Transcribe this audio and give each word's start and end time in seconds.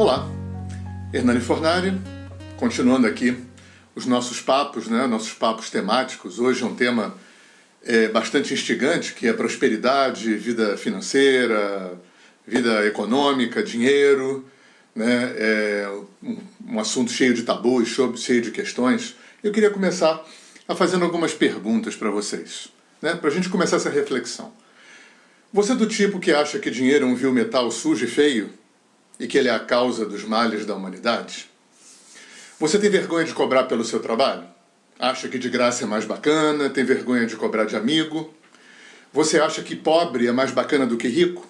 Olá, 0.00 0.26
Hernani 1.12 1.40
Fornari, 1.42 1.92
continuando 2.56 3.06
aqui 3.06 3.36
os 3.94 4.06
nossos 4.06 4.40
papos, 4.40 4.88
né, 4.88 5.06
nossos 5.06 5.34
papos 5.34 5.68
temáticos. 5.68 6.38
Hoje 6.38 6.62
é 6.62 6.66
um 6.66 6.74
tema 6.74 7.14
é, 7.84 8.08
bastante 8.08 8.54
instigante, 8.54 9.12
que 9.12 9.26
é 9.26 9.32
prosperidade, 9.34 10.34
vida 10.36 10.74
financeira, 10.78 12.00
vida 12.46 12.86
econômica, 12.86 13.62
dinheiro, 13.62 14.48
né, 14.94 15.34
é 15.36 15.88
um, 16.22 16.38
um 16.66 16.80
assunto 16.80 17.12
cheio 17.12 17.34
de 17.34 17.42
tabus, 17.42 17.94
cheio 18.16 18.40
de 18.40 18.50
questões. 18.50 19.14
Eu 19.44 19.52
queria 19.52 19.68
começar 19.68 20.26
a 20.66 20.74
fazendo 20.74 21.04
algumas 21.04 21.34
perguntas 21.34 21.94
para 21.94 22.10
vocês, 22.10 22.68
né, 23.02 23.16
para 23.16 23.28
a 23.28 23.32
gente 23.34 23.50
começar 23.50 23.76
essa 23.76 23.90
reflexão. 23.90 24.50
Você 25.52 25.72
é 25.72 25.74
do 25.74 25.86
tipo 25.86 26.18
que 26.18 26.32
acha 26.32 26.58
que 26.58 26.70
dinheiro 26.70 27.04
é 27.04 27.06
um 27.06 27.14
vil 27.14 27.34
metal 27.34 27.70
sujo 27.70 28.06
e 28.06 28.08
feio 28.08 28.59
e 29.20 29.26
que 29.26 29.36
ele 29.36 29.48
é 29.48 29.54
a 29.54 29.60
causa 29.60 30.06
dos 30.06 30.24
males 30.24 30.64
da 30.64 30.74
humanidade? 30.74 31.48
Você 32.58 32.78
tem 32.78 32.88
vergonha 32.88 33.26
de 33.26 33.34
cobrar 33.34 33.64
pelo 33.64 33.84
seu 33.84 34.00
trabalho? 34.00 34.44
Acha 34.98 35.28
que 35.28 35.38
de 35.38 35.50
graça 35.50 35.84
é 35.84 35.86
mais 35.86 36.06
bacana? 36.06 36.70
Tem 36.70 36.84
vergonha 36.84 37.26
de 37.26 37.36
cobrar 37.36 37.64
de 37.64 37.76
amigo? 37.76 38.32
Você 39.12 39.38
acha 39.38 39.62
que 39.62 39.76
pobre 39.76 40.26
é 40.26 40.32
mais 40.32 40.50
bacana 40.50 40.86
do 40.86 40.96
que 40.96 41.06
rico? 41.06 41.46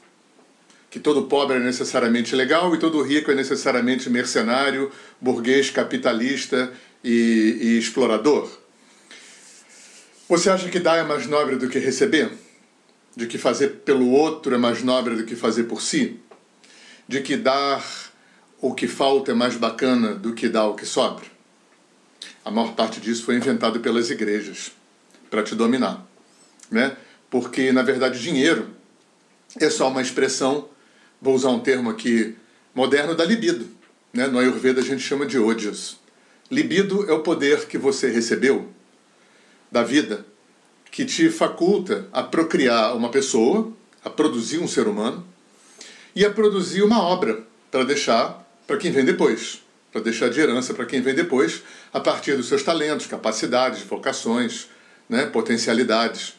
Que 0.91 0.99
todo 0.99 1.27
pobre 1.27 1.57
é 1.57 1.61
necessariamente 1.61 2.35
legal 2.35 2.75
e 2.75 2.79
todo 2.79 3.01
rico 3.03 3.31
é 3.31 3.35
necessariamente 3.35 4.11
mercenário, 4.11 4.91
burguês, 5.21 5.71
capitalista 5.71 6.73
e, 7.05 7.59
e 7.61 7.79
explorador? 7.79 8.51
Você 10.29 10.51
acha 10.51 10.69
que 10.69 10.81
dar 10.81 10.97
é 10.97 11.05
mais 11.05 11.27
nobre 11.27 11.57
do 11.57 11.69
que 11.69 11.79
receber? 11.79 12.31
De 13.17 13.27
que 13.27 13.39
fazer 13.39 13.83
pelo 13.85 14.11
outro 14.11 14.55
é 14.55 14.59
mais 14.59 14.83
nobre 14.83 15.15
do 15.15 15.25
que 15.25 15.37
fazer 15.37 15.65
por 15.65 15.81
si? 15.81 16.21
De 17.11 17.21
que 17.21 17.37
dar 17.37 17.85
o 18.61 18.73
que 18.73 18.87
falta 18.87 19.33
é 19.33 19.35
mais 19.35 19.57
bacana 19.57 20.15
do 20.15 20.33
que 20.33 20.49
dar 20.49 20.69
o 20.69 20.77
que 20.77 20.87
sobra? 20.87 21.27
A 22.45 22.53
maior 22.53 22.77
parte 22.77 23.01
disso 23.01 23.25
foi 23.25 23.35
inventado 23.35 23.81
pelas 23.81 24.11
igrejas 24.11 24.71
para 25.29 25.43
te 25.43 25.57
dominar, 25.57 26.07
né? 26.71 26.97
Porque 27.29 27.73
na 27.73 27.83
verdade 27.83 28.23
dinheiro 28.23 28.71
é 29.59 29.69
só 29.69 29.89
uma 29.89 30.01
expressão, 30.01 30.69
vou 31.21 31.35
usar 31.35 31.49
um 31.49 31.59
termo 31.59 31.91
aqui 31.91 32.37
moderno 32.73 33.17
da 33.17 33.25
libido, 33.25 33.67
né? 34.13 34.29
No 34.29 34.39
Ayurveda 34.39 34.81
a 34.81 34.85
gente 34.85 35.03
chama 35.03 35.27
de 35.27 35.37
odias. 35.37 35.97
Libido 36.49 37.11
é 37.11 37.13
o 37.13 37.25
poder 37.25 37.67
que 37.67 37.77
você 37.77 38.09
recebeu 38.09 38.69
da 39.69 39.83
vida 39.83 40.25
que 40.93 41.05
te 41.05 41.29
faculta 41.29 42.09
a 42.13 42.23
procriar 42.23 42.97
uma 42.97 43.11
pessoa, 43.11 43.73
a 44.05 44.09
produzir 44.09 44.61
um 44.61 44.69
ser 44.69 44.87
humano 44.87 45.27
e 46.15 46.25
a 46.25 46.31
produzir 46.31 46.83
uma 46.83 47.03
obra 47.03 47.43
para 47.71 47.85
deixar 47.85 48.47
para 48.67 48.77
quem 48.77 48.91
vem 48.93 49.05
depois, 49.05 49.63
para 49.91 50.01
deixar 50.01 50.29
de 50.31 50.41
herança 50.41 50.73
para 50.73 50.87
quem 50.87 51.01
vem 51.01 51.15
depois, 51.15 51.63
a 51.93 52.01
partir 52.01 52.37
dos 52.37 52.47
seus 52.47 52.63
talentos, 52.63 53.07
capacidades, 53.07 53.83
vocações, 53.83 54.69
né, 55.09 55.27
potencialidades. 55.27 56.35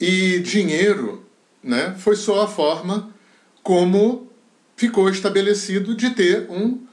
E 0.00 0.40
dinheiro 0.40 1.24
né, 1.62 1.94
foi 1.98 2.16
só 2.16 2.42
a 2.42 2.48
forma 2.48 3.14
como 3.62 4.30
ficou 4.76 5.08
estabelecido 5.08 5.94
de 5.94 6.10
ter 6.10 6.50
um 6.50 6.84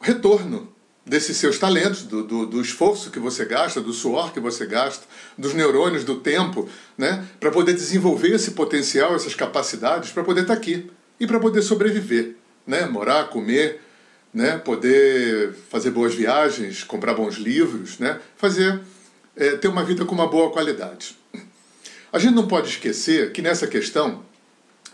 retorno 0.00 0.73
desses 1.06 1.36
seus 1.36 1.58
talentos, 1.58 2.02
do, 2.02 2.22
do, 2.24 2.46
do, 2.46 2.60
esforço 2.60 3.10
que 3.10 3.18
você 3.18 3.44
gasta, 3.44 3.80
do 3.80 3.92
suor 3.92 4.32
que 4.32 4.40
você 4.40 4.64
gasta, 4.66 5.04
dos 5.36 5.52
neurônios, 5.52 6.02
do 6.02 6.16
tempo, 6.16 6.68
né, 6.96 7.26
para 7.38 7.50
poder 7.50 7.74
desenvolver 7.74 8.34
esse 8.34 8.52
potencial, 8.52 9.14
essas 9.14 9.34
capacidades, 9.34 10.10
para 10.10 10.24
poder 10.24 10.42
estar 10.42 10.54
tá 10.54 10.60
aqui 10.60 10.90
e 11.20 11.26
para 11.26 11.38
poder 11.38 11.60
sobreviver 11.62 12.36
né? 12.66 12.86
morar, 12.86 13.28
comer, 13.28 13.80
né? 14.32 14.58
poder 14.58 15.52
fazer 15.70 15.90
boas 15.90 16.14
viagens, 16.14 16.82
comprar 16.82 17.14
bons 17.14 17.36
livros, 17.36 17.98
né? 17.98 18.20
fazer 18.36 18.80
é, 19.36 19.56
ter 19.56 19.68
uma 19.68 19.84
vida 19.84 20.04
com 20.04 20.14
uma 20.14 20.28
boa 20.28 20.50
qualidade. 20.50 21.16
A 22.12 22.18
gente 22.18 22.34
não 22.34 22.46
pode 22.46 22.68
esquecer 22.68 23.32
que 23.32 23.42
nessa 23.42 23.66
questão 23.66 24.22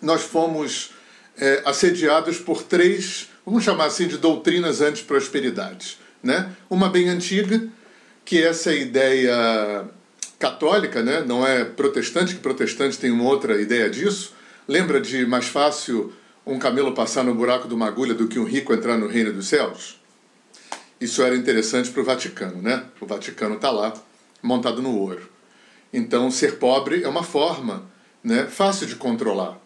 nós 0.00 0.22
fomos 0.22 0.92
é, 1.40 1.62
assediados 1.64 2.38
por 2.38 2.62
três, 2.62 3.30
vamos 3.44 3.64
chamar 3.64 3.86
assim, 3.86 4.06
de 4.06 4.18
doutrinas 4.18 4.82
anti-prosperidade. 4.82 5.98
Né? 6.22 6.54
Uma 6.68 6.90
bem 6.90 7.08
antiga, 7.08 7.66
que 8.24 8.38
é 8.42 8.48
essa 8.48 8.74
ideia 8.74 9.88
católica, 10.38 11.02
né? 11.02 11.24
não 11.26 11.46
é 11.46 11.64
protestante, 11.64 12.34
que 12.34 12.40
protestante 12.40 12.98
tem 12.98 13.10
uma 13.10 13.24
outra 13.24 13.60
ideia 13.60 13.88
disso. 13.88 14.34
Lembra 14.68 15.00
de 15.00 15.24
mais 15.26 15.46
fácil 15.46 16.12
um 16.46 16.58
camelo 16.58 16.92
passar 16.92 17.24
no 17.24 17.34
buraco 17.34 17.66
de 17.66 17.74
uma 17.74 17.86
agulha 17.86 18.14
do 18.14 18.28
que 18.28 18.38
um 18.38 18.44
rico 18.44 18.74
entrar 18.74 18.98
no 18.98 19.06
reino 19.06 19.32
dos 19.32 19.48
céus? 19.48 19.98
Isso 21.00 21.22
era 21.22 21.34
interessante 21.34 21.90
para 21.90 22.02
o 22.02 22.04
Vaticano, 22.04 22.60
né? 22.60 22.84
O 23.00 23.06
Vaticano 23.06 23.54
está 23.54 23.70
lá, 23.70 23.94
montado 24.42 24.82
no 24.82 24.94
ouro. 24.94 25.30
Então, 25.92 26.30
ser 26.30 26.58
pobre 26.58 27.02
é 27.02 27.08
uma 27.08 27.22
forma 27.22 27.90
né, 28.22 28.46
fácil 28.46 28.86
de 28.86 28.96
controlar. 28.96 29.58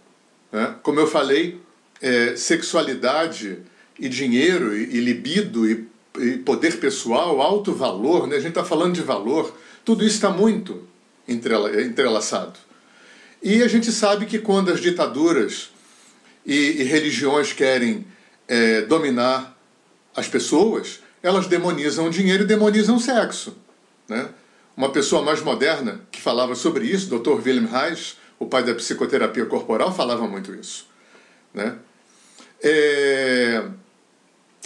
Né? 0.52 0.76
Como 0.82 1.00
eu 1.00 1.06
falei, 1.06 1.60
é, 2.04 2.36
sexualidade 2.36 3.60
e 3.98 4.10
dinheiro 4.10 4.76
e, 4.76 4.98
e 4.98 5.00
libido 5.00 5.66
e, 5.66 5.88
e, 6.18 6.36
poder 6.36 6.78
pessoal, 6.78 7.40
alto 7.40 7.72
valor, 7.72 8.26
né? 8.26 8.36
a 8.36 8.40
gente 8.40 8.50
está 8.50 8.62
falando 8.62 8.94
de 8.94 9.00
valor, 9.00 9.56
tudo 9.86 10.04
isso 10.04 10.16
está 10.16 10.28
muito 10.28 10.86
entrelaçado. 11.26 12.58
E 13.42 13.62
a 13.62 13.68
gente 13.68 13.90
sabe 13.90 14.26
que 14.26 14.38
quando 14.38 14.70
as 14.70 14.80
ditaduras 14.80 15.70
e, 16.44 16.82
e 16.82 16.82
religiões 16.82 17.54
querem 17.54 18.06
é, 18.46 18.82
dominar 18.82 19.58
as 20.14 20.28
pessoas, 20.28 21.00
elas 21.22 21.46
demonizam 21.46 22.06
o 22.06 22.10
dinheiro 22.10 22.42
e 22.42 22.46
demonizam 22.46 22.96
o 22.96 23.00
sexo. 23.00 23.56
Né? 24.06 24.28
Uma 24.76 24.90
pessoa 24.92 25.22
mais 25.22 25.40
moderna 25.40 26.02
que 26.12 26.20
falava 26.20 26.54
sobre 26.54 26.84
isso, 26.84 27.08
Dr. 27.08 27.40
Wilhelm 27.42 27.66
Reich, 27.66 28.16
o 28.38 28.44
pai 28.44 28.62
da 28.62 28.74
psicoterapia 28.74 29.46
corporal, 29.46 29.94
falava 29.94 30.28
muito 30.28 30.54
isso. 30.54 30.86
Né? 31.54 31.74
É... 32.62 33.62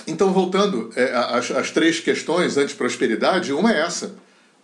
Então, 0.06 0.32
voltando 0.32 0.91
é, 0.97 1.12
às, 1.12 1.50
às, 1.50 1.71
três 1.71 2.00
questões 2.00 2.56
anti-prosperidade, 2.56 3.53
uma 3.53 3.72
é 3.72 3.81
essa, 3.81 4.15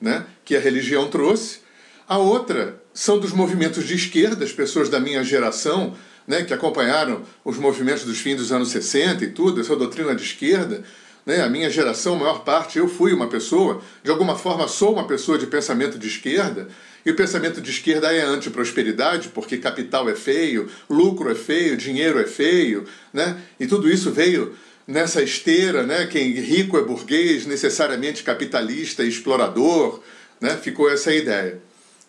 né? 0.00 0.24
que 0.44 0.56
a 0.56 0.60
religião 0.60 1.08
trouxe. 1.08 1.60
A 2.08 2.18
outra 2.18 2.80
são 2.94 3.18
dos 3.18 3.32
movimentos 3.32 3.86
de 3.86 3.94
esquerda, 3.94 4.44
as 4.44 4.52
pessoas 4.52 4.88
da 4.88 5.00
minha 5.00 5.24
geração, 5.24 5.94
né, 6.26 6.42
que 6.42 6.54
acompanharam 6.54 7.22
os 7.44 7.58
movimentos 7.58 8.04
dos 8.04 8.18
fins 8.18 8.36
dos 8.36 8.52
anos 8.52 8.68
60 8.68 9.24
e 9.24 9.30
tudo, 9.30 9.60
essa 9.60 9.76
doutrina 9.76 10.14
de 10.14 10.22
esquerda, 10.22 10.82
né, 11.26 11.42
a 11.42 11.48
minha 11.48 11.70
geração, 11.70 12.14
a 12.14 12.18
maior 12.18 12.44
parte, 12.44 12.78
eu 12.78 12.88
fui 12.88 13.12
uma 13.12 13.28
pessoa, 13.28 13.82
de 14.02 14.10
alguma 14.10 14.36
forma 14.36 14.68
sou 14.68 14.92
uma 14.92 15.06
pessoa 15.06 15.38
de 15.38 15.46
pensamento 15.46 15.98
de 15.98 16.06
esquerda, 16.06 16.68
e 17.04 17.10
o 17.10 17.16
pensamento 17.16 17.60
de 17.60 17.70
esquerda 17.70 18.12
é 18.12 18.22
anti-prosperidade, 18.22 19.28
porque 19.28 19.58
capital 19.58 20.08
é 20.08 20.14
feio, 20.14 20.68
lucro 20.88 21.30
é 21.30 21.34
feio, 21.34 21.76
dinheiro 21.76 22.18
é 22.18 22.24
feio, 22.24 22.84
né, 23.12 23.36
e 23.60 23.66
tudo 23.66 23.90
isso 23.90 24.10
veio 24.10 24.54
nessa 24.86 25.22
esteira, 25.22 25.82
né, 25.82 26.06
quem 26.06 26.32
rico 26.32 26.78
é 26.78 26.82
burguês, 26.82 27.46
necessariamente 27.46 28.22
capitalista 28.22 29.02
e 29.02 29.08
explorador, 29.08 30.00
né, 30.40 30.56
ficou 30.56 30.90
essa 30.90 31.14
ideia. 31.14 31.58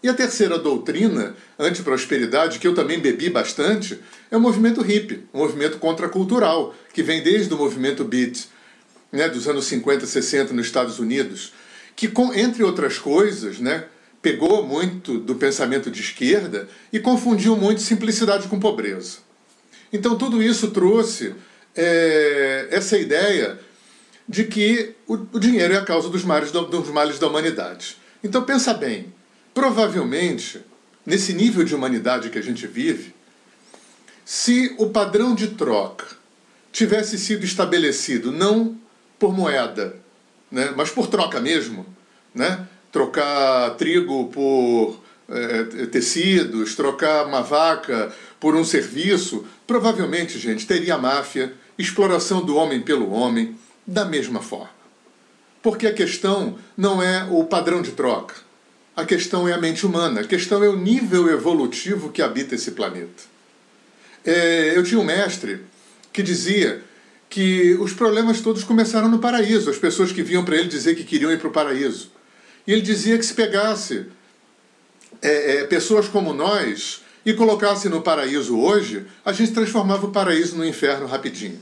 E 0.03 0.09
a 0.09 0.13
terceira 0.13 0.59
doutrina, 0.59 1.35
anti-prosperidade, 1.57 2.59
que 2.59 2.67
eu 2.67 2.75
também 2.75 2.99
bebi 2.99 3.29
bastante, 3.29 3.99
é 4.29 4.37
o 4.37 4.41
movimento 4.41 4.81
hippie, 4.81 5.23
um 5.33 5.39
movimento 5.39 5.79
contracultural, 5.79 6.75
que 6.93 7.01
vem 7.01 7.23
desde 7.23 7.53
o 7.53 7.57
movimento 7.57 8.03
beat, 8.03 8.45
né, 9.11 9.27
dos 9.27 9.47
anos 9.47 9.65
50, 9.65 10.05
60 10.05 10.53
nos 10.53 10.67
Estados 10.67 10.99
Unidos, 10.99 11.53
que, 11.95 12.11
entre 12.35 12.63
outras 12.63 12.99
coisas, 12.99 13.59
né, 13.59 13.85
pegou 14.25 14.65
muito 14.65 15.19
do 15.19 15.35
pensamento 15.35 15.91
de 15.91 16.01
esquerda 16.01 16.67
e 16.91 16.99
confundiu 16.99 17.55
muito 17.55 17.81
simplicidade 17.81 18.47
com 18.47 18.59
pobreza. 18.59 19.19
Então 19.93 20.17
tudo 20.17 20.41
isso 20.41 20.71
trouxe 20.71 21.35
é, 21.75 22.67
essa 22.71 22.97
ideia 22.97 23.59
de 24.27 24.45
que 24.45 24.95
o, 25.05 25.13
o, 25.13 25.39
dinheiro 25.39 25.75
é 25.75 25.77
a 25.77 25.85
causa 25.85 26.09
dos 26.09 26.23
males, 26.23 26.51
dos 26.51 26.89
males 26.89 27.19
da 27.19 27.27
humanidade. 27.27 27.97
Então 28.23 28.43
pensa 28.43 28.73
bem, 28.73 29.13
Provavelmente, 29.55 30.59
nesse 31.05 31.31
nível 31.31 31.63
de 31.63 31.73
humanidade 31.73 32.29
que 32.29 32.37
a 32.37 32.41
gente 32.41 32.67
vive, 32.67 33.15
se 34.25 34.75
o 34.77 34.89
padrão 34.89 35.33
de 35.33 35.51
troca 35.51 36.07
tivesse 36.73 37.17
sido 37.17 37.45
estabelecido 37.45 38.33
não 38.33 38.77
por 39.17 39.33
moeda, 39.33 39.95
né, 40.51 40.73
mas 40.75 40.89
por 40.89 41.07
troca 41.07 41.39
mesmo, 41.39 41.85
né, 42.33 42.67
trocar 42.95 43.71
trigo 43.71 44.29
por 44.29 45.01
é, 45.27 45.85
tecidos, 45.87 46.75
trocar 46.75 47.25
uma 47.25 47.41
vaca 47.41 48.13
por 48.39 48.55
um 48.55 48.63
serviço, 48.63 49.45
provavelmente, 49.67 50.39
gente, 50.39 50.65
teria 50.65 50.97
máfia, 50.97 51.53
exploração 51.77 52.45
do 52.45 52.55
homem 52.55 52.79
pelo 52.79 53.11
homem, 53.11 53.53
da 53.85 54.05
mesma 54.05 54.41
forma. 54.41 54.69
Porque 55.61 55.87
a 55.87 55.93
questão 55.93 56.57
não 56.77 57.03
é 57.03 57.27
o 57.29 57.43
padrão 57.43 57.81
de 57.81 57.91
troca. 57.91 58.35
A 58.95 59.03
questão 59.03 59.45
é 59.45 59.51
a 59.51 59.57
mente 59.57 59.85
humana, 59.85 60.21
a 60.21 60.23
questão 60.23 60.63
é 60.63 60.69
o 60.69 60.77
nível 60.77 61.29
evolutivo 61.29 62.13
que 62.13 62.21
habita 62.21 62.55
esse 62.55 62.71
planeta. 62.71 63.23
É, 64.23 64.71
eu 64.73 64.85
tinha 64.85 65.01
um 65.01 65.03
mestre 65.03 65.59
que 66.13 66.23
dizia 66.23 66.81
que 67.29 67.73
os 67.73 67.91
problemas 67.91 68.39
todos 68.39 68.63
começaram 68.63 69.09
no 69.09 69.19
paraíso, 69.19 69.69
as 69.69 69.77
pessoas 69.77 70.13
que 70.13 70.23
vinham 70.23 70.45
para 70.45 70.55
ele 70.55 70.69
dizer 70.69 70.95
que 70.95 71.03
queriam 71.03 71.29
ir 71.29 71.39
para 71.39 71.49
o 71.49 71.51
paraíso. 71.51 72.15
E 72.67 72.73
ele 72.73 72.81
dizia 72.81 73.17
que 73.17 73.25
se 73.25 73.33
pegasse 73.33 74.07
é, 75.21 75.57
é, 75.57 75.63
pessoas 75.65 76.07
como 76.07 76.33
nós 76.33 77.01
e 77.25 77.33
colocasse 77.33 77.89
no 77.89 78.01
paraíso 78.01 78.59
hoje, 78.59 79.05
a 79.23 79.31
gente 79.31 79.51
transformava 79.51 80.05
o 80.05 80.11
paraíso 80.11 80.55
no 80.55 80.65
inferno 80.65 81.05
rapidinho. 81.05 81.59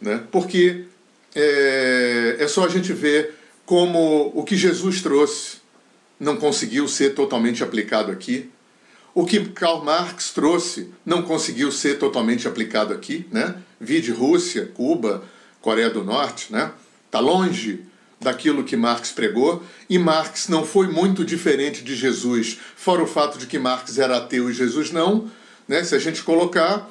Né? 0.00 0.22
Porque 0.30 0.84
é, 1.34 2.36
é 2.38 2.48
só 2.48 2.64
a 2.64 2.68
gente 2.68 2.92
ver 2.92 3.34
como 3.64 4.30
o 4.34 4.44
que 4.44 4.56
Jesus 4.56 5.00
trouxe 5.00 5.58
não 6.20 6.36
conseguiu 6.36 6.86
ser 6.86 7.14
totalmente 7.14 7.62
aplicado 7.62 8.12
aqui. 8.12 8.50
O 9.14 9.24
que 9.24 9.44
Karl 9.46 9.82
Marx 9.84 10.30
trouxe 10.30 10.90
não 11.04 11.22
conseguiu 11.22 11.70
ser 11.70 11.98
totalmente 11.98 12.48
aplicado 12.48 12.92
aqui, 12.92 13.26
né? 13.30 13.54
Vide 13.80 14.10
Rússia, 14.10 14.68
Cuba, 14.74 15.22
Coreia 15.60 15.88
do 15.88 16.02
Norte, 16.02 16.52
né? 16.52 16.72
Está 17.06 17.20
longe 17.20 17.84
daquilo 18.24 18.64
que 18.64 18.76
Marx 18.76 19.12
pregou, 19.12 19.62
e 19.88 19.98
Marx 19.98 20.48
não 20.48 20.66
foi 20.66 20.88
muito 20.88 21.24
diferente 21.24 21.84
de 21.84 21.94
Jesus, 21.94 22.58
fora 22.74 23.02
o 23.02 23.06
fato 23.06 23.38
de 23.38 23.46
que 23.46 23.58
Marx 23.58 23.98
era 23.98 24.16
ateu 24.16 24.50
e 24.50 24.52
Jesus 24.52 24.90
não. 24.90 25.30
Né? 25.68 25.84
Se 25.84 25.94
a 25.94 25.98
gente 25.98 26.22
colocar 26.22 26.90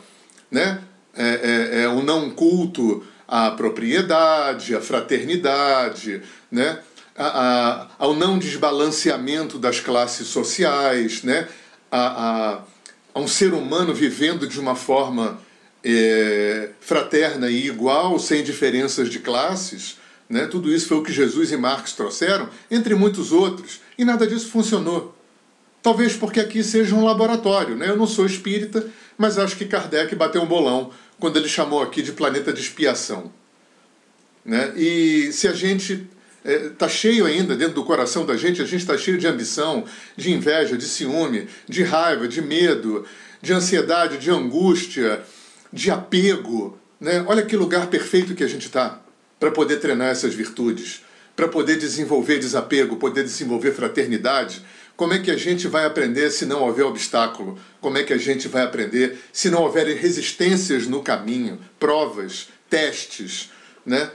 né, 0.49 0.81
é, 1.13 1.81
é, 1.81 1.83
é 1.83 2.03
não 2.03 2.29
culto 2.29 3.05
à 3.27 3.51
propriedade, 3.51 4.75
à 4.75 4.81
fraternidade, 4.81 6.21
né, 6.51 6.79
a, 7.17 7.25
a, 7.25 7.87
ao 7.99 8.15
não 8.15 8.39
desbalanceamento 8.39 9.59
das 9.59 9.79
classes 9.79 10.27
sociais, 10.27 11.23
né, 11.23 11.47
a, 11.91 12.07
a, 12.07 12.61
a 13.13 13.19
um 13.19 13.27
ser 13.27 13.53
humano 13.53 13.93
vivendo 13.93 14.47
de 14.47 14.59
uma 14.59 14.75
forma 14.75 15.39
é, 15.83 16.69
fraterna 16.79 17.49
e 17.49 17.67
igual, 17.67 18.17
sem 18.17 18.43
diferenças 18.43 19.09
de 19.09 19.19
classes, 19.19 19.97
né? 20.29 20.47
Tudo 20.47 20.73
isso 20.73 20.87
foi 20.87 20.97
o 20.97 21.03
que 21.03 21.11
Jesus 21.11 21.51
e 21.51 21.57
Marx 21.57 21.93
trouxeram, 21.93 22.49
entre 22.69 22.95
muitos 22.95 23.31
outros, 23.31 23.81
e 23.97 24.05
nada 24.05 24.25
disso 24.25 24.49
funcionou. 24.49 25.15
Talvez 25.81 26.15
porque 26.15 26.39
aqui 26.39 26.63
seja 26.63 26.95
um 26.95 27.03
laboratório. 27.03 27.75
Né? 27.75 27.89
Eu 27.89 27.97
não 27.97 28.07
sou 28.07 28.25
espírita, 28.25 28.87
mas 29.17 29.37
acho 29.37 29.57
que 29.57 29.65
Kardec 29.65 30.15
bateu 30.15 30.41
um 30.41 30.47
bolão 30.47 30.91
quando 31.19 31.37
ele 31.37 31.49
chamou 31.49 31.81
aqui 31.81 32.01
de 32.01 32.13
planeta 32.13 32.53
de 32.53 32.61
expiação. 32.61 33.31
Né? 34.45 34.73
E 34.77 35.31
se 35.33 35.47
a 35.47 35.53
gente 35.53 36.07
está 36.45 36.85
é, 36.85 36.89
cheio 36.89 37.25
ainda 37.25 37.55
dentro 37.55 37.75
do 37.75 37.83
coração 37.83 38.25
da 38.25 38.37
gente, 38.37 38.61
a 38.61 38.65
gente 38.65 38.81
está 38.81 38.97
cheio 38.97 39.17
de 39.17 39.27
ambição, 39.27 39.83
de 40.15 40.31
inveja, 40.31 40.77
de 40.77 40.85
ciúme, 40.85 41.47
de 41.67 41.83
raiva, 41.83 42.29
de 42.29 42.41
medo, 42.41 43.05
de 43.41 43.51
ansiedade, 43.51 44.17
de 44.17 44.31
angústia, 44.31 45.21
de 45.71 45.91
apego. 45.91 46.77
Né? 46.99 47.23
Olha 47.27 47.43
que 47.43 47.57
lugar 47.57 47.87
perfeito 47.87 48.33
que 48.33 48.43
a 48.43 48.47
gente 48.47 48.67
está 48.67 49.02
para 49.43 49.51
poder 49.51 49.81
treinar 49.81 50.07
essas 50.07 50.33
virtudes, 50.33 51.03
para 51.35 51.49
poder 51.49 51.75
desenvolver 51.75 52.39
desapego, 52.39 52.95
poder 52.95 53.25
desenvolver 53.25 53.73
fraternidade. 53.73 54.61
Como 54.95 55.11
é 55.11 55.19
que 55.19 55.29
a 55.29 55.35
gente 55.35 55.67
vai 55.67 55.83
aprender 55.83 56.31
se 56.31 56.45
não 56.45 56.63
houver 56.63 56.85
obstáculo? 56.85 57.59
Como 57.81 57.97
é 57.97 58.03
que 58.03 58.13
a 58.13 58.17
gente 58.17 58.47
vai 58.47 58.63
aprender 58.63 59.19
se 59.33 59.49
não 59.49 59.63
houver 59.63 59.85
resistências 59.97 60.87
no 60.87 61.03
caminho, 61.03 61.59
provas, 61.77 62.47
testes, 62.69 63.51
né? 63.85 64.11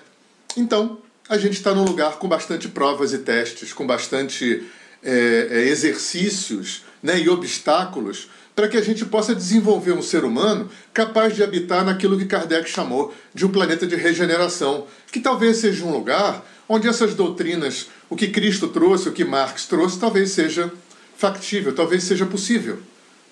Então, 0.57 1.03
a 1.29 1.37
gente 1.37 1.59
está 1.59 1.75
num 1.75 1.85
lugar 1.85 2.19
com 2.19 2.27
bastante 2.27 2.67
provas 2.67 3.13
e 3.13 3.19
testes, 3.19 3.71
com 3.71 3.87
bastante 3.87 4.67
é, 5.03 5.67
exercícios 5.69 6.85
né, 7.03 7.21
e 7.21 7.29
obstáculos 7.29 8.31
para 8.59 8.67
que 8.67 8.77
a 8.77 8.83
gente 8.83 9.05
possa 9.05 9.37
desenvolver 9.37 9.93
um 9.93 10.03
ser 10.03 10.25
humano 10.25 10.69
capaz 10.93 11.37
de 11.37 11.45
habitar 11.45 11.85
naquilo 11.85 12.19
que 12.19 12.25
Kardec 12.25 12.69
chamou 12.69 13.15
de 13.33 13.47
um 13.47 13.51
planeta 13.51 13.87
de 13.87 13.95
regeneração, 13.95 14.85
que 15.13 15.21
talvez 15.21 15.59
seja 15.59 15.85
um 15.85 15.93
lugar 15.93 16.45
onde 16.69 16.89
essas 16.89 17.15
doutrinas, 17.15 17.87
o 18.11 18.17
que 18.17 18.27
Cristo 18.27 18.67
trouxe, 18.67 19.09
o 19.09 19.13
que 19.13 19.25
Marx 19.25 19.67
trouxe, 19.67 20.01
talvez 20.01 20.33
seja 20.33 20.73
factível, 21.17 21.73
talvez 21.73 22.03
seja 22.03 22.27
possível 22.27 22.81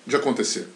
de 0.05 0.15
acontecer. 0.15 0.69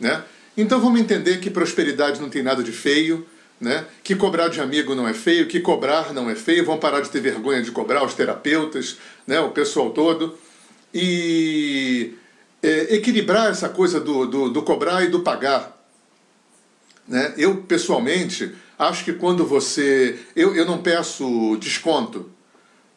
Né? 0.00 0.24
Então 0.56 0.80
vamos 0.80 0.98
entender 0.98 1.38
que 1.38 1.50
prosperidade 1.50 2.18
não 2.18 2.30
tem 2.30 2.42
nada 2.42 2.62
de 2.62 2.72
feio, 2.72 3.26
né? 3.60 3.84
que 4.02 4.16
cobrar 4.16 4.48
de 4.48 4.58
amigo 4.58 4.94
não 4.94 5.06
é 5.06 5.12
feio, 5.12 5.46
que 5.46 5.60
cobrar 5.60 6.14
não 6.14 6.30
é 6.30 6.34
feio, 6.34 6.64
vão 6.64 6.78
parar 6.78 7.02
de 7.02 7.10
ter 7.10 7.20
vergonha 7.20 7.62
de 7.62 7.70
cobrar 7.70 8.02
os 8.02 8.14
terapeutas, 8.14 8.96
né? 9.26 9.38
o 9.38 9.50
pessoal 9.50 9.90
todo. 9.90 10.34
E 10.94 12.14
é, 12.62 12.96
equilibrar 12.96 13.50
essa 13.50 13.68
coisa 13.68 14.00
do, 14.00 14.26
do, 14.26 14.48
do, 14.50 14.62
cobrar 14.62 15.04
e 15.04 15.08
do 15.08 15.20
pagar. 15.20 15.76
Né? 17.06 17.34
Eu, 17.36 17.62
pessoalmente, 17.62 18.54
acho 18.78 19.04
que 19.04 19.12
quando 19.12 19.46
você. 19.46 20.18
Eu, 20.34 20.54
eu 20.54 20.64
não 20.64 20.78
peço 20.78 21.56
desconto 21.60 22.30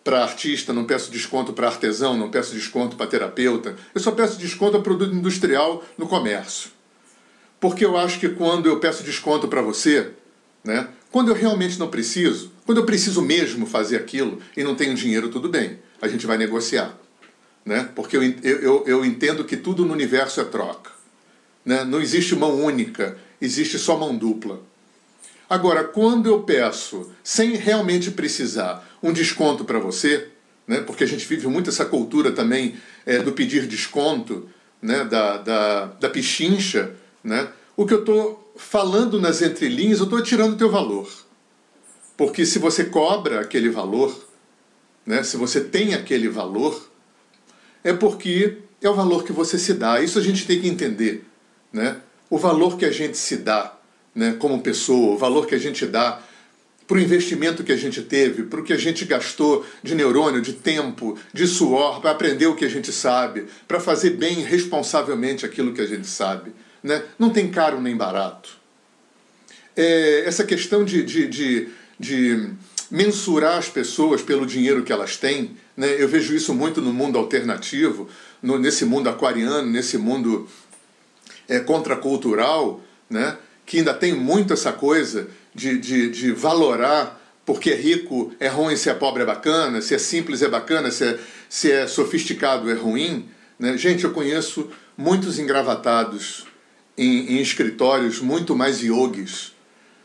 para 0.04 0.24
artista, 0.24 0.74
não 0.74 0.86
peço 0.86 1.12
desconto 1.12 1.54
para 1.54 1.68
artesão, 1.68 2.18
não 2.18 2.32
peço 2.32 2.54
desconto 2.54 2.96
para 2.96 3.08
terapeuta. 3.08 3.76
Eu 3.94 4.02
só 4.02 4.12
peço 4.12 4.38
desconto 4.38 4.78
a 4.78 4.82
produto 4.82 5.14
industrial 5.14 5.84
no 5.98 6.08
comércio. 6.08 6.72
Porque 7.60 7.86
eu 7.86 7.96
acho 7.96 8.20
que 8.20 8.30
quando 8.30 8.68
eu 8.68 8.80
peço 8.80 9.04
desconto 9.04 9.48
para 9.48 9.62
você, 9.62 10.12
né, 10.64 10.88
quando 11.12 11.30
eu 11.30 11.36
realmente 11.36 11.78
não 11.78 11.88
preciso, 11.88 12.52
quando 12.66 12.80
eu 12.80 12.86
preciso 12.86 13.22
mesmo 13.22 13.68
fazer 13.68 13.98
aquilo 13.98 14.40
e 14.58 14.64
não 14.64 14.74
tenho 14.74 14.96
dinheiro, 14.96 15.30
tudo 15.30 15.48
bem, 15.48 15.78
a 16.02 16.08
gente 16.08 16.26
vai 16.26 16.38
negociar 16.38 16.98
né? 17.66 17.90
porque 17.96 18.18
eu, 18.18 18.24
eu, 18.44 18.84
eu 18.88 19.06
entendo 19.06 19.44
que 19.44 19.58
tudo 19.58 19.86
no 19.86 19.94
universo 19.94 20.42
é 20.42 20.44
troca. 20.44 20.92
Né? 21.66 21.84
Não 21.84 22.02
existe 22.02 22.36
mão 22.36 22.64
única, 22.64 23.18
existe 23.40 23.78
só 23.78 23.98
mão 23.98 24.16
dupla. 24.16 24.62
Agora, 25.50 25.84
quando 25.84 26.28
eu 26.28 26.44
peço, 26.44 27.12
sem 27.24 27.56
realmente 27.56 28.12
precisar, 28.12 28.88
um 29.04 29.12
desconto 29.12 29.66
para 29.66 29.80
você, 29.80 30.30
né? 30.66 30.82
porque 30.82 31.04
a 31.04 31.08
gente 31.08 31.26
vive 31.26 31.48
muito 31.48 31.70
essa 31.70 31.86
cultura 31.86 32.32
também 32.32 32.78
é, 33.06 33.20
do 33.20 33.34
pedir 33.34 33.68
desconto, 33.68 34.50
né? 34.82 35.04
da, 35.04 35.38
da, 35.38 35.86
da 35.86 36.10
pichincha, 36.10 36.96
né? 37.24 37.50
o 37.76 37.86
que 37.86 37.94
eu 37.94 38.00
estou 38.00 38.54
falando 38.56 39.20
nas 39.20 39.42
entrelinhas, 39.42 40.00
eu 40.00 40.06
estou 40.06 40.22
tirando 40.22 40.54
o 40.54 40.58
teu 40.58 40.70
valor. 40.70 41.10
Porque 42.16 42.46
se 42.46 42.60
você 42.60 42.86
cobra 42.86 43.42
aquele 43.42 43.70
valor, 43.70 44.16
né? 45.06 45.24
se 45.24 45.38
você 45.38 45.62
tem 45.62 45.94
aquele 45.94 46.30
valor, 46.30 46.91
é 47.84 47.94
porque 47.94 48.58
é 48.82 48.90
o 48.90 48.94
valor 48.94 49.24
que 49.24 49.32
você 49.32 49.58
se 49.58 49.74
dá. 49.74 50.02
Isso 50.02 50.20
a 50.20 50.22
gente 50.22 50.46
tem 50.46 50.60
que 50.60 50.68
entender. 50.68 51.24
Né? 51.72 51.98
O 52.30 52.38
valor 52.38 52.78
que 52.78 52.86
a 52.86 52.92
gente 52.92 53.18
se 53.18 53.38
dá 53.38 53.78
né, 54.14 54.36
como 54.38 54.62
pessoa, 54.62 55.16
o 55.16 55.18
valor 55.18 55.46
que 55.46 55.56
a 55.56 55.60
gente 55.60 55.86
dá 55.86 56.22
para 56.88 56.98
o 56.98 57.02
investimento 57.02 57.64
que 57.64 57.72
a 57.72 57.78
gente 57.78 58.02
teve, 58.02 58.44
para 58.44 58.60
o 58.60 58.64
que 58.64 58.74
a 58.74 58.78
gente 58.78 59.06
gastou 59.06 59.66
de 59.82 59.96
neurônio, 59.96 60.42
de 60.42 60.52
tempo, 60.52 61.18
de 61.34 61.48
suor, 61.48 62.02
para 62.02 62.12
aprender 62.12 62.48
o 62.48 62.56
que 62.56 62.66
a 62.66 62.70
gente 62.70 62.92
sabe, 62.92 63.46
para 63.66 63.80
fazer 63.80 64.12
bem 64.12 64.42
responsavelmente 64.42 65.46
aquilo 65.46 65.74
que 65.74 65.80
a 65.80 65.86
gente 65.86 66.08
sabe. 66.08 66.52
Né? 66.84 67.02
Não 67.18 67.30
tem 67.30 67.50
caro 67.50 67.80
nem 67.80 67.96
barato. 67.96 68.50
É, 69.74 70.24
essa 70.26 70.44
questão 70.44 70.84
de, 70.84 71.02
de, 71.04 71.28
de, 71.28 71.70
de 71.98 72.50
mensurar 72.90 73.58
as 73.58 73.70
pessoas 73.70 74.22
pelo 74.22 74.46
dinheiro 74.46 74.84
que 74.84 74.92
elas 74.92 75.16
têm. 75.16 75.56
Né? 75.82 75.96
Eu 75.98 76.08
vejo 76.08 76.36
isso 76.36 76.54
muito 76.54 76.80
no 76.80 76.94
mundo 76.94 77.18
alternativo, 77.18 78.08
no, 78.40 78.60
nesse 78.60 78.86
mundo 78.86 79.10
aquariano, 79.10 79.68
nesse 79.68 79.98
mundo 79.98 80.48
é, 81.50 81.60
contracultural, 81.60 82.80
né? 83.10 83.36
que 83.66 83.80
ainda 83.80 83.92
tem 83.92 84.14
muito 84.14 84.54
essa 84.54 84.72
coisa 84.72 85.28
de, 85.56 85.80
de, 85.80 86.12
de 86.12 86.32
valorar 86.34 87.20
porque 87.44 87.72
é 87.72 87.76
rico 87.76 88.32
é 88.40 88.48
ruim, 88.48 88.76
se 88.76 88.92
é 88.92 88.94
pobre 88.94 89.24
é 89.24 89.26
bacana, 89.26 89.82
se 89.82 89.96
é 89.96 89.98
simples 89.98 90.44
é 90.44 90.48
bacana, 90.48 90.92
se 90.92 91.04
é, 91.04 91.20
se 91.50 91.72
é 91.72 91.88
sofisticado 91.88 92.70
é 92.70 92.76
ruim. 92.76 93.28
Né? 93.58 93.76
Gente, 93.76 94.04
eu 94.04 94.12
conheço 94.12 94.70
muitos 94.96 95.40
engravatados 95.40 96.46
em, 96.96 97.38
em 97.38 97.42
escritórios 97.42 98.20
muito 98.20 98.56
mais 98.56 98.82
yogis, 98.82 99.54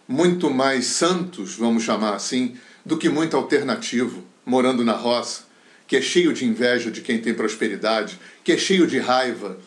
muito 0.09 0.49
mais 0.49 0.87
santos, 0.87 1.55
vamos 1.57 1.83
chamar 1.83 2.15
assim, 2.15 2.57
do 2.83 2.97
que 2.97 3.11
muito 3.11 3.37
alternativo, 3.37 4.25
morando 4.47 4.83
na 4.83 4.95
roça, 4.95 5.46
que 5.87 5.97
é 5.97 6.03
cheio 6.03 6.33
de 6.33 6.45
inveja 6.45 6.91
de 6.91 7.01
quem 7.01 7.19
tem 7.19 7.35
prosperidade, 7.35 8.19
que 8.43 8.53
é 8.53 8.59
cheio 8.59 8.87
de 8.87 8.99
raiva 8.99 9.59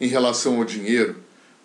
em 0.00 0.08
relação 0.08 0.56
ao 0.56 0.64
dinheiro, 0.64 1.16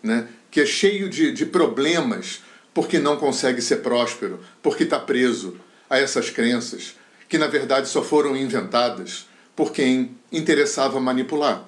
né? 0.04 0.28
que 0.50 0.60
é 0.60 0.66
cheio 0.66 1.10
de, 1.10 1.32
de 1.32 1.46
problemas 1.46 2.42
porque 2.74 3.00
não 3.00 3.18
consegue 3.18 3.62
ser 3.62 3.78
próspero, 3.78 4.40
porque 4.62 4.84
está 4.84 5.00
preso 5.00 5.58
a 5.90 5.98
essas 5.98 6.30
crenças 6.30 6.96
que 7.28 7.38
na 7.38 7.48
verdade 7.48 7.88
só 7.88 8.02
foram 8.02 8.36
inventadas 8.36 9.28
por 9.56 9.72
quem 9.72 10.18
interessava 10.32 11.00
manipular. 11.00 11.66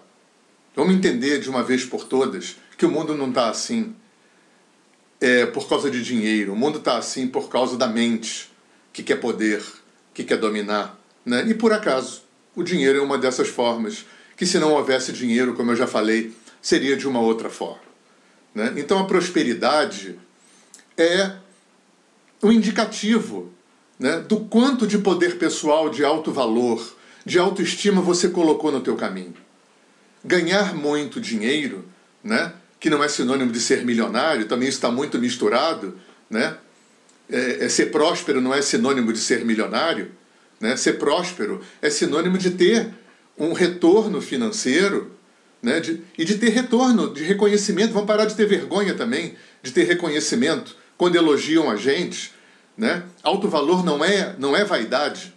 Vamos 0.75 0.95
entender 0.95 1.39
de 1.39 1.49
uma 1.49 1.63
vez 1.63 1.85
por 1.85 2.05
todas 2.05 2.57
que 2.77 2.85
o 2.85 2.91
mundo 2.91 3.15
não 3.15 3.29
está 3.29 3.49
assim 3.49 3.95
é, 5.21 5.45
por 5.45 5.69
causa 5.69 5.89
de 5.89 6.03
dinheiro, 6.03 6.51
o 6.51 6.55
mundo 6.55 6.79
está 6.79 6.97
assim 6.97 7.27
por 7.27 7.47
causa 7.47 7.77
da 7.77 7.87
mente 7.87 8.51
que 8.91 9.01
quer 9.01 9.17
poder, 9.17 9.63
que 10.13 10.23
quer 10.23 10.37
dominar. 10.37 10.99
Né? 11.25 11.45
E 11.47 11.53
por 11.53 11.71
acaso, 11.71 12.23
o 12.55 12.63
dinheiro 12.63 12.99
é 12.99 13.01
uma 13.01 13.17
dessas 13.17 13.47
formas, 13.47 14.05
que 14.35 14.45
se 14.45 14.59
não 14.59 14.73
houvesse 14.73 15.11
dinheiro, 15.11 15.53
como 15.53 15.71
eu 15.71 15.75
já 15.75 15.87
falei, 15.87 16.33
seria 16.61 16.95
de 16.95 17.07
uma 17.07 17.19
outra 17.19 17.49
forma. 17.49 17.81
Né? 18.53 18.73
Então 18.77 18.99
a 18.99 19.05
prosperidade 19.05 20.19
é 20.97 21.33
um 22.41 22.51
indicativo 22.51 23.51
né, 23.97 24.19
do 24.19 24.41
quanto 24.41 24.85
de 24.85 24.97
poder 24.97 25.37
pessoal, 25.37 25.89
de 25.89 26.03
alto 26.03 26.31
valor, 26.31 26.95
de 27.25 27.39
autoestima 27.39 28.01
você 28.01 28.29
colocou 28.29 28.71
no 28.71 28.81
teu 28.81 28.95
caminho. 28.95 29.35
Ganhar 30.23 30.75
muito 30.75 31.19
dinheiro, 31.19 31.85
né, 32.23 32.53
que 32.79 32.89
não 32.89 33.03
é 33.03 33.07
sinônimo 33.07 33.51
de 33.51 33.59
ser 33.59 33.85
milionário, 33.85 34.47
também 34.47 34.67
está 34.67 34.91
muito 34.91 35.17
misturado, 35.17 35.97
né? 36.29 36.57
É, 37.29 37.65
é 37.65 37.69
ser 37.69 37.87
próspero 37.87 38.41
não 38.41 38.53
é 38.53 38.61
sinônimo 38.61 39.13
de 39.13 39.19
ser 39.19 39.45
milionário, 39.45 40.11
né? 40.63 40.77
Ser 40.77 40.93
próspero 40.93 41.61
é 41.81 41.89
sinônimo 41.89 42.37
de 42.37 42.51
ter 42.51 42.87
um 43.37 43.51
retorno 43.51 44.21
financeiro, 44.21 45.11
né? 45.61 45.81
De, 45.81 46.01
e 46.17 46.23
de 46.23 46.37
ter 46.37 46.51
retorno, 46.51 47.13
de 47.13 47.21
reconhecimento. 47.21 47.91
Vamos 47.91 48.07
parar 48.07 48.23
de 48.23 48.33
ter 48.33 48.45
vergonha 48.45 48.93
também, 48.93 49.35
de 49.61 49.73
ter 49.73 49.83
reconhecimento 49.83 50.77
quando 50.97 51.17
elogiam 51.17 51.69
a 51.69 51.75
gente, 51.75 52.31
né? 52.77 53.03
Alto 53.21 53.49
valor 53.49 53.83
não 53.83 54.05
é 54.05 54.37
não 54.39 54.55
é 54.55 54.63
vaidade. 54.63 55.33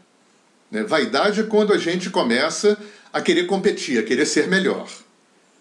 Né? 0.70 0.84
Vaidade 0.84 1.40
é 1.40 1.42
quando 1.42 1.72
a 1.72 1.78
gente 1.78 2.08
começa 2.08 2.78
a 3.12 3.20
querer 3.20 3.46
competir, 3.46 3.98
a 3.98 4.04
querer 4.04 4.26
ser 4.26 4.46
melhor, 4.46 4.88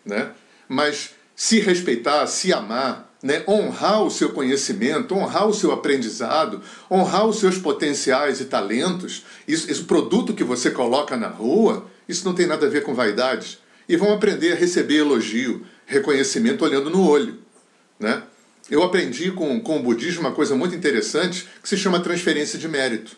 né? 0.05 0.29
Mas 0.69 1.15
se 1.35 1.59
respeitar, 1.59 2.27
se 2.27 2.53
amar, 2.53 3.11
né? 3.25 3.43
honrar 3.47 4.03
o 4.03 4.11
seu 4.11 4.29
conhecimento, 4.33 5.15
honrar 5.15 5.47
o 5.47 5.53
seu 5.53 5.71
aprendizado, 5.71 6.61
honrar 6.91 7.25
os 7.25 7.39
seus 7.39 7.57
potenciais 7.57 8.39
e 8.39 8.45
talentos, 8.45 9.25
isso, 9.47 9.69
esse 9.71 9.83
produto 9.83 10.31
que 10.31 10.43
você 10.43 10.69
coloca 10.69 11.17
na 11.17 11.27
rua, 11.27 11.87
isso 12.07 12.23
não 12.23 12.35
tem 12.35 12.45
nada 12.45 12.67
a 12.67 12.69
ver 12.69 12.83
com 12.83 12.93
vaidade. 12.93 13.57
E 13.89 13.97
vão 13.97 14.13
aprender 14.13 14.51
a 14.51 14.55
receber 14.55 14.97
elogio, 14.97 15.65
reconhecimento 15.87 16.63
olhando 16.63 16.91
no 16.91 17.03
olho. 17.03 17.39
Né? 17.99 18.21
Eu 18.69 18.83
aprendi 18.83 19.31
com, 19.31 19.59
com 19.59 19.79
o 19.79 19.81
budismo 19.81 20.19
uma 20.19 20.31
coisa 20.31 20.55
muito 20.55 20.75
interessante 20.75 21.47
que 21.63 21.67
se 21.67 21.77
chama 21.77 21.99
transferência 21.99 22.59
de 22.59 22.67
mérito. 22.67 23.17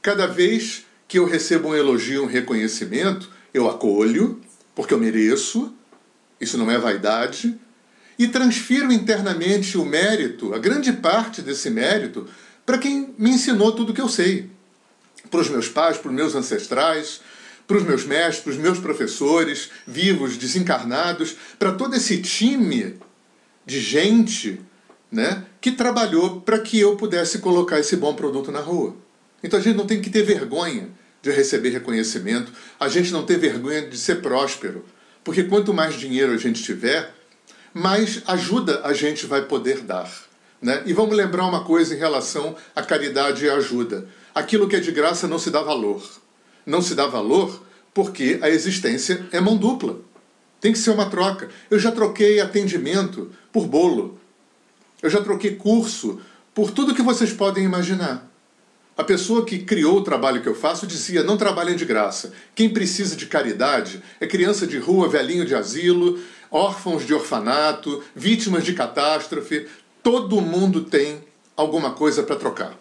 Cada 0.00 0.26
vez 0.26 0.86
que 1.06 1.18
eu 1.18 1.26
recebo 1.26 1.68
um 1.68 1.74
elogio, 1.74 2.22
um 2.22 2.26
reconhecimento, 2.26 3.28
eu 3.52 3.68
acolho, 3.68 4.40
porque 4.74 4.94
eu 4.94 4.98
mereço, 4.98 5.74
isso 6.40 6.56
não 6.56 6.70
é 6.70 6.78
vaidade, 6.78 7.54
e 8.18 8.26
transfiro 8.28 8.92
internamente 8.92 9.76
o 9.76 9.84
mérito, 9.84 10.54
a 10.54 10.58
grande 10.58 10.92
parte 10.92 11.42
desse 11.42 11.70
mérito, 11.70 12.26
para 12.64 12.78
quem 12.78 13.14
me 13.18 13.30
ensinou 13.30 13.72
tudo 13.72 13.90
o 13.90 13.94
que 13.94 14.00
eu 14.00 14.08
sei. 14.08 14.50
Para 15.30 15.40
os 15.40 15.48
meus 15.48 15.68
pais, 15.68 15.98
para 15.98 16.08
os 16.08 16.14
meus 16.14 16.34
ancestrais, 16.34 17.20
para 17.66 17.76
os 17.76 17.82
meus 17.82 18.04
mestres, 18.04 18.42
para 18.42 18.52
os 18.52 18.58
meus 18.58 18.78
professores, 18.78 19.70
vivos, 19.86 20.36
desencarnados, 20.36 21.36
para 21.58 21.72
todo 21.72 21.94
esse 21.94 22.18
time 22.22 22.94
de 23.64 23.80
gente 23.80 24.60
né, 25.10 25.44
que 25.60 25.72
trabalhou 25.72 26.40
para 26.40 26.60
que 26.60 26.78
eu 26.78 26.96
pudesse 26.96 27.38
colocar 27.38 27.80
esse 27.80 27.96
bom 27.96 28.14
produto 28.14 28.52
na 28.52 28.60
rua. 28.60 28.96
Então 29.42 29.58
a 29.58 29.62
gente 29.62 29.76
não 29.76 29.86
tem 29.86 30.00
que 30.00 30.10
ter 30.10 30.22
vergonha 30.22 30.88
de 31.22 31.30
receber 31.30 31.70
reconhecimento, 31.70 32.52
a 32.78 32.88
gente 32.88 33.10
não 33.12 33.24
tem 33.24 33.36
vergonha 33.36 33.82
de 33.82 33.98
ser 33.98 34.16
próspero, 34.16 34.84
porque 35.24 35.42
quanto 35.42 35.74
mais 35.74 35.94
dinheiro 35.94 36.32
a 36.32 36.36
gente 36.36 36.62
tiver, 36.62 37.12
mais 37.76 38.22
ajuda 38.26 38.80
a 38.84 38.94
gente 38.94 39.26
vai 39.26 39.42
poder 39.42 39.82
dar. 39.82 40.10
Né? 40.62 40.82
E 40.86 40.94
vamos 40.94 41.14
lembrar 41.14 41.44
uma 41.44 41.62
coisa 41.62 41.94
em 41.94 41.98
relação 41.98 42.56
à 42.74 42.82
caridade 42.82 43.44
e 43.44 43.50
ajuda. 43.50 44.08
Aquilo 44.34 44.66
que 44.66 44.76
é 44.76 44.80
de 44.80 44.90
graça 44.90 45.28
não 45.28 45.38
se 45.38 45.50
dá 45.50 45.60
valor. 45.60 46.02
Não 46.64 46.80
se 46.80 46.94
dá 46.94 47.06
valor 47.06 47.62
porque 47.92 48.38
a 48.40 48.48
existência 48.48 49.26
é 49.30 49.40
mão 49.40 49.58
dupla. 49.58 49.98
Tem 50.58 50.72
que 50.72 50.78
ser 50.78 50.90
uma 50.90 51.10
troca. 51.10 51.50
Eu 51.70 51.78
já 51.78 51.92
troquei 51.92 52.40
atendimento 52.40 53.30
por 53.52 53.66
bolo. 53.66 54.18
Eu 55.02 55.10
já 55.10 55.20
troquei 55.20 55.54
curso 55.54 56.18
por 56.54 56.70
tudo 56.70 56.94
que 56.94 57.02
vocês 57.02 57.30
podem 57.30 57.62
imaginar. 57.62 58.26
A 58.96 59.04
pessoa 59.04 59.44
que 59.44 59.58
criou 59.58 59.98
o 59.98 60.02
trabalho 60.02 60.40
que 60.40 60.48
eu 60.48 60.54
faço 60.54 60.86
dizia: 60.86 61.22
não 61.22 61.36
trabalhem 61.36 61.76
de 61.76 61.84
graça. 61.84 62.32
Quem 62.54 62.70
precisa 62.70 63.14
de 63.14 63.26
caridade 63.26 64.02
é 64.18 64.26
criança 64.26 64.66
de 64.66 64.78
rua, 64.78 65.06
velhinho 65.06 65.44
de 65.44 65.54
asilo, 65.54 66.18
órfãos 66.56 67.06
de 67.06 67.12
orfanato, 67.12 68.02
vítimas 68.14 68.64
de 68.64 68.72
catástrofe. 68.72 69.68
Todo 70.02 70.40
mundo 70.40 70.84
tem 70.84 71.22
alguma 71.54 71.90
coisa 71.92 72.22
para 72.22 72.36
trocar. 72.36 72.74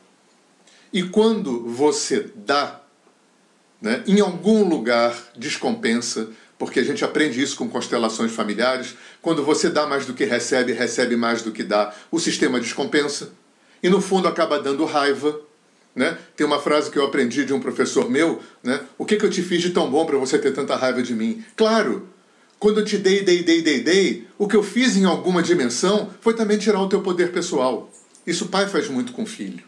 E 0.94 1.04
quando 1.04 1.68
você 1.68 2.32
dá, 2.34 2.80
né, 3.82 4.02
em 4.08 4.22
algum 4.22 4.64
lugar 4.64 5.14
descompensa, 5.36 6.30
porque 6.58 6.80
a 6.80 6.84
gente 6.84 7.04
aprende 7.04 7.42
isso 7.42 7.58
com 7.58 7.68
constelações 7.68 8.32
familiares. 8.32 8.96
Quando 9.22 9.44
você 9.44 9.70
dá 9.70 9.86
mais 9.86 10.06
do 10.06 10.14
que 10.14 10.24
recebe, 10.24 10.72
recebe 10.72 11.18
mais 11.18 11.42
do 11.42 11.52
que 11.52 11.64
dá, 11.64 11.94
o 12.10 12.18
sistema 12.18 12.62
descompensa. 12.62 13.34
E 13.84 13.90
no 13.90 14.00
fundo 14.00 14.26
acaba 14.26 14.58
dando 14.58 14.86
raiva, 14.86 15.38
né? 15.94 16.18
Tem 16.34 16.48
uma 16.48 16.60
frase 16.60 16.90
que 16.90 16.98
eu 16.98 17.06
aprendi 17.06 17.44
de 17.44 17.54
um 17.54 17.60
professor 17.60 18.10
meu, 18.10 18.42
né? 18.64 18.80
O 18.98 19.06
que, 19.06 19.18
que 19.18 19.26
eu 19.26 19.30
te 19.30 19.42
fiz 19.42 19.62
de 19.62 19.72
tão 19.72 19.92
bom 19.92 20.06
para 20.06 20.18
você 20.18 20.40
ter 20.40 20.54
tanta 20.54 20.78
raiva 20.78 21.04
de 21.04 21.14
mim? 21.14 21.44
Claro, 21.58 22.08
quando 22.66 22.80
eu 22.80 22.84
te 22.84 22.98
dei, 22.98 23.22
dei, 23.22 23.44
dei, 23.44 23.62
dei, 23.62 23.84
dei, 23.84 24.28
o 24.40 24.48
que 24.48 24.56
eu 24.56 24.64
fiz 24.64 24.98
em 24.98 25.06
alguma 25.06 25.44
dimensão 25.44 26.10
foi 26.20 26.34
também 26.34 26.58
tirar 26.58 26.82
o 26.82 26.90
teu 26.90 27.00
poder 27.00 27.32
pessoal. 27.32 27.92
Isso 28.26 28.46
o 28.46 28.48
pai 28.48 28.66
faz 28.66 28.90
muito 28.90 29.14
com 29.14 29.22
o 29.22 29.28
filho. 29.28 29.64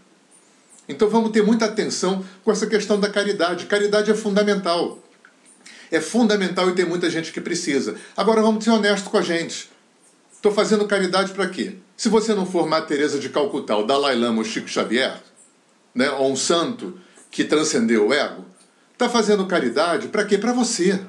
Então 0.89 1.07
vamos 1.07 1.29
ter 1.29 1.43
muita 1.43 1.65
atenção 1.65 2.25
com 2.43 2.51
essa 2.51 2.65
questão 2.65 2.99
da 2.99 3.07
caridade. 3.07 3.67
Caridade 3.67 4.09
é 4.09 4.15
fundamental. 4.15 4.97
É 5.91 6.01
fundamental 6.01 6.71
e 6.71 6.73
tem 6.73 6.85
muita 6.85 7.07
gente 7.07 7.31
que 7.31 7.39
precisa. 7.39 7.93
Agora 8.17 8.41
vamos 8.41 8.63
ser 8.63 8.71
honestos 8.71 9.11
com 9.11 9.17
a 9.19 9.21
gente. 9.21 9.69
Estou 10.33 10.51
fazendo 10.51 10.87
caridade 10.87 11.33
para 11.33 11.47
quê? 11.47 11.75
Se 11.95 12.09
você 12.09 12.33
não 12.33 12.47
for 12.47 12.65
Madre 12.65 12.87
Teresa 12.87 13.19
de 13.19 13.29
Calcutá, 13.29 13.77
o 13.77 13.85
Dalai 13.85 14.15
Lama 14.15 14.39
ou 14.39 14.43
Chico 14.43 14.67
Xavier, 14.67 15.21
né, 15.93 16.09
ou 16.09 16.31
um 16.31 16.35
santo 16.35 16.99
que 17.29 17.43
transcendeu 17.43 18.07
o 18.07 18.11
ego, 18.11 18.43
está 18.91 19.07
fazendo 19.07 19.45
caridade 19.45 20.07
para 20.07 20.25
quê? 20.25 20.35
Para 20.39 20.51
você. 20.51 20.99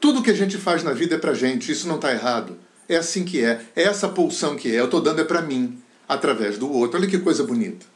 Tudo 0.00 0.22
que 0.22 0.30
a 0.30 0.34
gente 0.34 0.56
faz 0.56 0.82
na 0.82 0.92
vida 0.92 1.14
é 1.14 1.18
para 1.18 1.34
gente, 1.34 1.70
isso 1.70 1.86
não 1.86 1.96
está 1.96 2.10
errado. 2.10 2.56
É 2.88 2.96
assim 2.96 3.24
que 3.24 3.44
é, 3.44 3.60
é 3.76 3.82
essa 3.82 4.08
pulsão 4.08 4.56
que 4.56 4.74
é, 4.74 4.80
eu 4.80 4.86
estou 4.86 5.00
dando 5.00 5.20
é 5.20 5.24
para 5.24 5.42
mim, 5.42 5.78
através 6.08 6.58
do 6.58 6.72
outro. 6.72 6.98
Olha 6.98 7.06
que 7.06 7.18
coisa 7.18 7.44
bonita. 7.44 7.86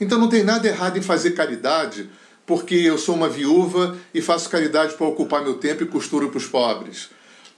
Então 0.00 0.18
não 0.18 0.28
tem 0.28 0.42
nada 0.42 0.66
errado 0.66 0.96
em 0.96 1.02
fazer 1.02 1.32
caridade 1.32 2.08
porque 2.46 2.74
eu 2.74 2.96
sou 2.96 3.14
uma 3.14 3.28
viúva 3.28 3.98
e 4.14 4.22
faço 4.22 4.48
caridade 4.48 4.94
para 4.94 5.06
ocupar 5.06 5.42
meu 5.42 5.54
tempo 5.54 5.82
e 5.82 5.86
costuro 5.86 6.30
para 6.30 6.38
os 6.38 6.46
pobres. 6.46 7.10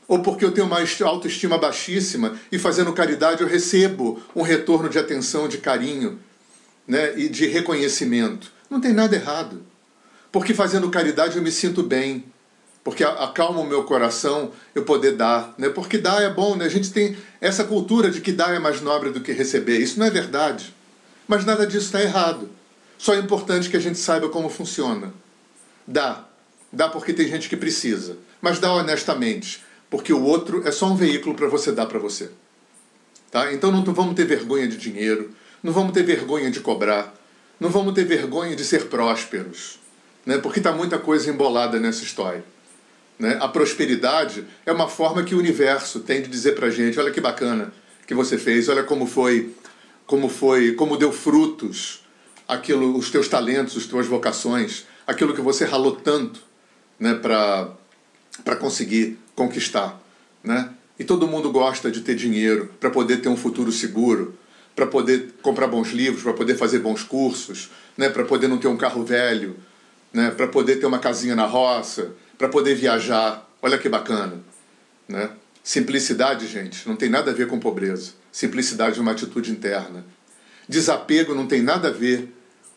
Ou 0.09 0.19
porque 0.19 0.45
eu 0.45 0.51
tenho 0.51 0.67
uma 0.67 0.81
autoestima 1.05 1.57
baixíssima 1.57 2.37
e 2.51 2.59
fazendo 2.59 2.93
caridade 2.93 3.43
eu 3.43 3.47
recebo 3.47 4.21
um 4.35 4.43
retorno 4.43 4.89
de 4.89 4.99
atenção, 4.99 5.47
de 5.47 5.59
carinho 5.59 6.19
né, 6.89 7.17
e 7.17 7.29
de 7.29 7.47
reconhecimento. 7.47 8.51
Não 8.69 8.81
tem 8.81 8.93
nada 8.93 9.15
errado. 9.15 9.63
Porque 10.33 10.53
fazendo 10.53 10.91
caridade 10.91 11.37
eu 11.37 11.43
me 11.43 11.53
sinto 11.53 11.85
bem. 11.85 12.25
Porque 12.83 13.05
acalma 13.05 13.61
o 13.61 13.67
meu 13.67 13.85
coração 13.85 14.53
eu 14.75 14.85
poder 14.85 15.13
dar. 15.13 15.55
Né? 15.59 15.69
Porque 15.69 15.99
dar 15.99 16.23
é 16.23 16.31
bom. 16.31 16.57
Né? 16.57 16.65
A 16.65 16.69
gente 16.69 16.91
tem 16.91 17.17
essa 17.41 17.65
cultura 17.65 18.11
de 18.11 18.21
que 18.21 18.33
dar 18.33 18.55
é 18.55 18.59
mais 18.59 18.81
nobre 18.81 19.11
do 19.11 19.21
que 19.21 19.33
receber. 19.33 19.79
Isso 19.79 19.99
não 19.99 20.07
é 20.07 20.11
verdade. 20.11 20.75
Mas 21.29 21.45
nada 21.45 21.67
disso 21.67 21.87
está 21.87 22.01
errado. 22.03 22.49
Só 22.97 23.15
é 23.15 23.19
importante 23.19 23.69
que 23.69 23.77
a 23.77 23.81
gente 23.81 23.99
saiba 23.99 24.29
como 24.29 24.49
funciona. 24.49 25.13
Dá. 25.87 26.25
Dá 26.73 26.89
porque 26.89 27.13
tem 27.13 27.29
gente 27.29 27.49
que 27.49 27.57
precisa. 27.57 28.17
Mas 28.41 28.59
dá 28.59 28.73
honestamente. 28.73 29.63
Porque 29.91 30.13
o 30.13 30.23
outro 30.23 30.67
é 30.67 30.73
só 30.73 30.87
um 30.87 30.97
veículo 30.97 31.35
para 31.35 31.49
você 31.49 31.73
dar 31.73 31.87
para 31.87 31.99
você. 31.99 32.31
Tá? 33.31 33.53
Então 33.53 33.71
não 33.71 33.85
vamos 33.85 34.15
ter 34.15 34.25
vergonha 34.25 34.67
de 34.67 34.77
dinheiro 34.77 35.35
não 35.63 35.73
vamos 35.73 35.93
ter 35.93 36.03
vergonha 36.03 36.51
de 36.51 36.61
cobrar, 36.61 37.15
não 37.59 37.69
vamos 37.69 37.95
ter 37.95 38.05
vergonha 38.05 38.57
de 38.57 38.65
ser 38.65 38.87
prósperos, 38.87 39.79
né? 40.25 40.39
porque 40.39 40.59
está 40.59 40.73
muita 40.73 40.99
coisa 40.99 41.31
embolada 41.31 41.79
nessa 41.79 42.03
história. 42.03 42.45
Né? 43.21 43.37
A 43.39 43.47
prosperidade 43.47 44.47
é 44.65 44.73
uma 44.73 44.89
forma 44.89 45.23
que 45.23 45.35
o 45.35 45.39
universo 45.39 46.01
tem 46.01 46.23
de 46.23 46.29
dizer 46.29 46.55
para 46.55 46.69
a 46.69 46.71
gente: 46.71 46.99
olha 46.99 47.11
que 47.11 47.21
bacana 47.21 47.71
que 48.07 48.15
você 48.15 48.39
fez, 48.39 48.69
olha 48.71 48.83
como 48.83 49.07
foi, 49.07 49.55
como 50.07 50.29
foi, 50.29 50.73
como 50.73 50.97
deu 50.97 51.13
frutos 51.13 52.03
aquilo, 52.49 52.97
os 52.97 53.11
teus 53.11 53.29
talentos, 53.29 53.77
as 53.77 53.85
tuas 53.85 54.07
vocações, 54.07 54.87
aquilo 55.07 55.35
que 55.35 55.41
você 55.41 55.67
ralou 55.67 55.93
tanto 55.93 56.41
né, 56.99 57.15
para 57.15 58.57
conseguir 58.59 59.19
conquistar. 59.37 60.01
Né? 60.43 60.71
E 60.99 61.05
todo 61.05 61.29
mundo 61.29 61.53
gosta 61.53 61.91
de 61.91 62.01
ter 62.01 62.15
dinheiro 62.15 62.71
para 62.81 62.91
poder 62.91 63.19
ter 63.19 63.29
um 63.29 63.37
futuro 63.37 63.71
seguro, 63.71 64.35
para 64.75 64.87
poder 64.87 65.35
comprar 65.43 65.67
bons 65.67 65.91
livros, 65.91 66.23
para 66.23 66.33
poder 66.33 66.57
fazer 66.57 66.79
bons 66.79 67.03
cursos, 67.03 67.71
né, 67.97 68.09
para 68.09 68.25
poder 68.25 68.49
não 68.49 68.57
ter 68.57 68.69
um 68.69 68.77
carro 68.77 69.05
velho, 69.05 69.57
né, 70.13 70.31
para 70.31 70.49
poder 70.49 70.77
ter 70.77 70.87
uma 70.87 70.99
casinha 70.99 71.37
na 71.37 71.45
roça, 71.45 72.13
para 72.41 72.49
poder 72.49 72.75
viajar. 72.75 73.47
Olha 73.61 73.77
que 73.77 73.87
bacana, 73.87 74.41
né? 75.07 75.29
Simplicidade, 75.63 76.47
gente, 76.47 76.89
não 76.89 76.97
tem 76.97 77.11
nada 77.11 77.31
a 77.31 77.35
ver 77.35 77.47
com 77.47 77.61
pobreza. 77.61 78.13
Simplicidade 78.33 78.99
é 78.99 79.03
uma 79.03 79.13
atitude 79.13 79.53
interna. 79.53 80.07
Desapego 80.67 81.35
não 81.35 81.47
tem 81.47 81.61
nada 81.61 81.89
a 81.89 81.91
ver 81.91 82.33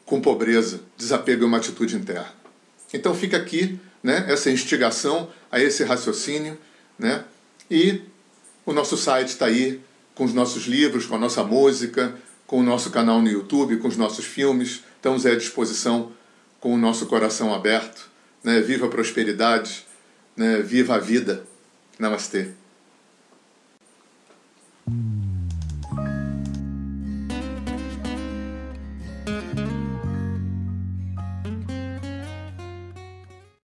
com 0.06 0.20
pobreza. 0.20 0.82
Desapego 0.98 1.46
é 1.46 1.48
uma 1.48 1.60
atitude 1.60 1.96
interna. 1.96 2.34
Então 2.94 3.16
fica 3.16 3.38
aqui, 3.38 3.80
né, 4.04 4.26
essa 4.28 4.52
instigação 4.52 5.30
a 5.50 5.62
esse 5.62 5.82
raciocínio, 5.86 6.58
né? 7.00 7.24
E 7.72 8.02
o 8.66 8.74
nosso 8.74 8.98
site 8.98 9.30
está 9.30 9.46
aí 9.46 9.80
com 10.14 10.26
os 10.26 10.34
nossos 10.34 10.66
livros, 10.66 11.06
com 11.06 11.16
a 11.16 11.20
nossa 11.20 11.42
música, 11.42 12.14
com 12.46 12.60
o 12.60 12.64
nosso 12.64 12.92
canal 12.92 13.22
no 13.22 13.30
YouTube, 13.30 13.78
com 13.78 13.88
os 13.88 13.96
nossos 13.96 14.26
filmes. 14.26 14.84
Estamos 14.98 15.26
à 15.26 15.34
disposição 15.34 16.12
com 16.60 16.74
o 16.74 16.78
nosso 16.78 17.06
coração 17.06 17.54
aberto. 17.54 18.12
Né? 18.44 18.62
Viva 18.62 18.88
a 18.88 18.90
prosperidade, 18.90 19.86
né? 20.36 20.62
viva 20.62 20.96
a 20.96 21.00
vida. 21.00 21.44
Namastê. 22.00 22.50